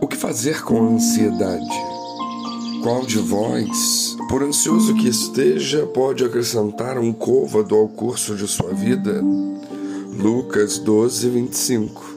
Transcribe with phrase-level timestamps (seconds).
[0.00, 1.68] O que fazer com a ansiedade?
[2.82, 8.72] Qual de vós, por ansioso que esteja, pode acrescentar um côvado ao curso de sua
[8.72, 9.22] vida?
[10.16, 12.16] Lucas 12, 25.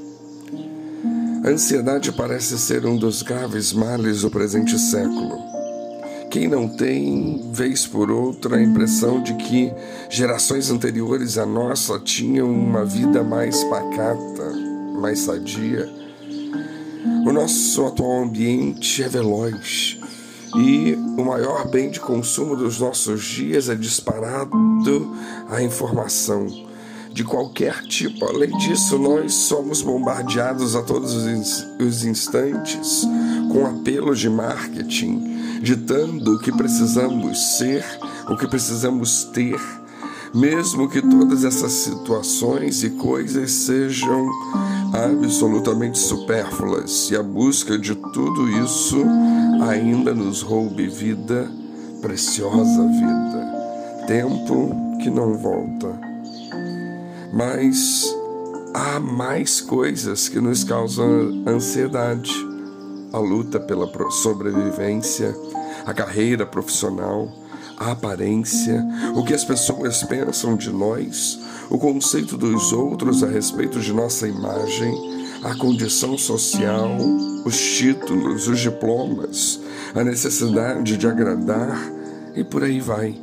[1.43, 5.37] A ansiedade parece ser um dos graves males do presente século.
[6.31, 9.73] Quem não tem, vez por outra, a impressão de que
[10.09, 14.53] gerações anteriores à nossa tinham uma vida mais pacata,
[15.01, 16.02] mais sadia?
[17.25, 19.99] O nosso atual ambiente é veloz
[20.55, 25.11] e o maior bem de consumo dos nossos dias é disparado
[25.49, 26.47] a informação
[27.11, 28.25] de qualquer tipo.
[28.25, 31.13] Além disso, nós somos bombardeados a todos
[31.79, 33.05] os instantes
[33.51, 37.83] com apelos de marketing, ditando o que precisamos ser,
[38.29, 39.59] o que precisamos ter
[40.33, 44.31] mesmo que todas essas situações e coisas sejam
[44.93, 47.09] absolutamente supérfluas.
[47.09, 49.03] E a busca de tudo isso
[49.67, 51.49] ainda nos roube vida,
[52.01, 55.99] preciosa vida, tempo que não volta.
[57.33, 58.15] Mas
[58.73, 62.31] há mais coisas que nos causam ansiedade:
[63.11, 65.35] a luta pela sobrevivência,
[65.85, 67.43] a carreira profissional
[67.77, 71.39] a aparência, o que as pessoas pensam de nós,
[71.73, 74.93] o conceito dos outros a respeito de nossa imagem,
[75.43, 76.87] a condição social,
[77.43, 79.59] os títulos, os diplomas,
[79.95, 81.81] a necessidade de agradar
[82.35, 83.19] e por aí vai.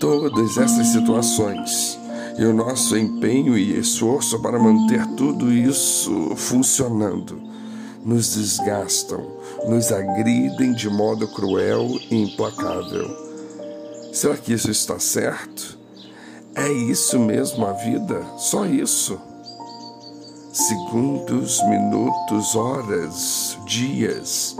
[0.00, 1.96] Todas essas situações
[2.36, 7.40] e o nosso empenho e esforço para manter tudo isso funcionando
[8.04, 9.24] nos desgastam,
[9.68, 13.08] nos agridem de modo cruel e implacável.
[14.12, 15.77] Será que isso está certo?
[16.58, 18.20] É isso mesmo a vida?
[18.36, 19.16] Só isso?
[20.52, 24.56] Segundos, minutos, horas, dias,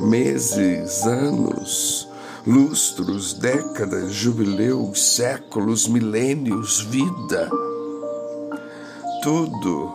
[0.00, 2.08] meses, anos,
[2.46, 7.50] lustros, décadas, jubileus, séculos, milênios, vida.
[9.22, 9.92] Tudo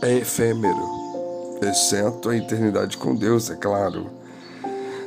[0.00, 4.10] é efêmero, exceto a eternidade com Deus, é claro.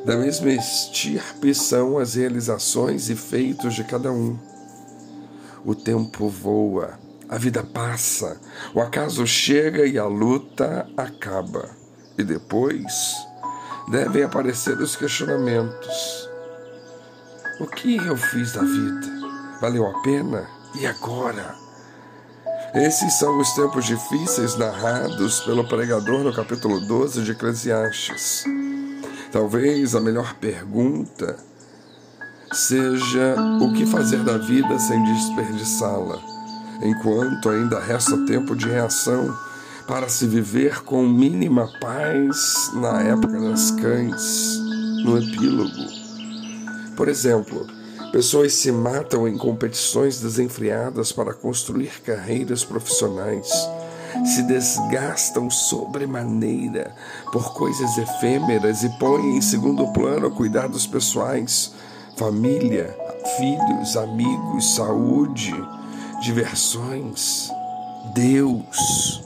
[0.06, 4.38] Da mesma estirpe são as realizações e feitos de cada um.
[5.68, 6.98] O tempo voa,
[7.28, 8.40] a vida passa,
[8.74, 11.70] o acaso chega e a luta acaba.
[12.18, 13.18] E depois
[13.92, 16.30] devem aparecer os questionamentos.
[17.60, 19.08] O que eu fiz da vida?
[19.60, 20.48] Valeu a pena?
[20.80, 21.54] E agora?
[22.74, 28.46] Esses são os tempos difíceis narrados pelo pregador no capítulo 12 de Eclesiastes.
[29.34, 31.36] Talvez a melhor pergunta
[32.52, 36.20] seja o que fazer da vida sem desperdiçá-la,
[36.82, 39.36] enquanto ainda resta tempo de reação
[39.88, 44.58] para se viver com mínima paz na época das cães,
[45.04, 45.72] no epílogo.
[46.96, 47.66] Por exemplo,
[48.12, 53.50] pessoas se matam em competições desenfreadas para construir carreiras profissionais
[54.26, 56.94] se desgastam sobremaneira
[57.32, 61.74] por coisas efêmeras e põem em segundo plano cuidados pessoais,
[62.18, 62.96] família,
[63.38, 65.54] filhos, amigos, saúde,
[66.22, 67.50] diversões,
[68.14, 69.24] Deus.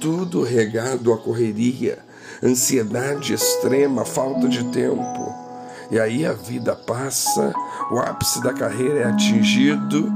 [0.00, 1.98] Tudo regado à correria,
[2.42, 5.34] ansiedade extrema, falta de tempo.
[5.90, 7.52] E aí a vida passa,
[7.90, 10.10] o ápice da carreira é atingido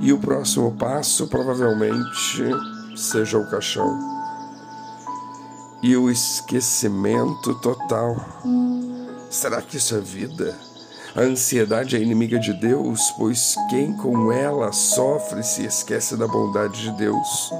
[0.00, 2.50] e o próximo passo provavelmente
[2.96, 3.98] seja o caixão.
[5.82, 8.16] E o esquecimento total.
[9.30, 10.69] Será que isso é vida?
[11.14, 16.82] A ansiedade é inimiga de Deus, pois quem com ela sofre se esquece da bondade
[16.82, 17.52] de Deus.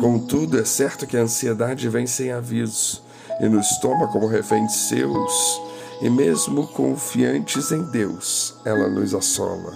[0.00, 3.02] Contudo, é certo que a ansiedade vem sem aviso
[3.40, 5.60] e nos toma como reféns seus,
[6.02, 9.72] e mesmo confiantes em Deus, ela nos assola.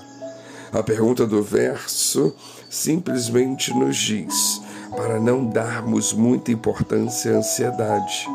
[0.71, 2.35] A pergunta do verso
[2.69, 4.61] simplesmente nos diz:
[4.95, 8.29] para não darmos muita importância à ansiedade,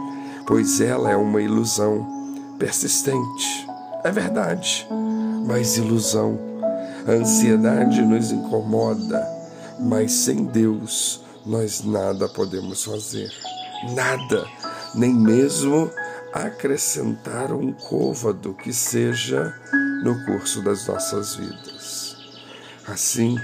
[0.47, 2.07] pois ela é uma ilusão
[2.57, 3.72] persistente.
[4.03, 4.87] É verdade,
[5.45, 6.39] mas ilusão.
[7.07, 9.27] A ansiedade nos incomoda,
[9.79, 13.31] mas sem Deus nós nada podemos fazer.
[13.93, 14.45] Nada,
[14.95, 15.91] nem mesmo
[16.31, 19.53] acrescentar um côvado que seja
[20.03, 22.15] no curso das nossas vidas.
[22.87, 23.37] Assim,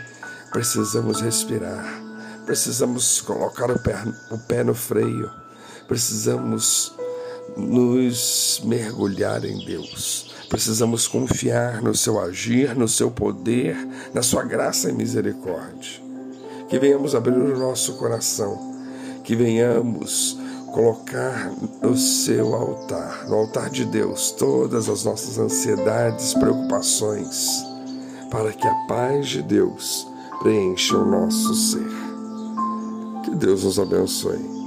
[0.51, 2.09] precisamos respirar
[2.49, 3.95] precisamos colocar o pé,
[4.31, 5.29] o pé no freio,
[5.87, 6.91] precisamos
[7.57, 10.31] nos mergulhar em Deus.
[10.49, 13.75] Precisamos confiar no seu agir, no seu poder,
[14.13, 16.01] na sua graça e misericórdia.
[16.67, 18.57] Que venhamos abrir o nosso coração,
[19.23, 20.37] que venhamos
[20.73, 21.51] colocar
[21.81, 27.63] no seu altar, no altar de Deus, todas as nossas ansiedades, preocupações,
[28.29, 30.07] para que a paz de Deus
[30.41, 31.89] preencha o nosso ser.
[33.23, 34.58] Que Deus nos abençoe.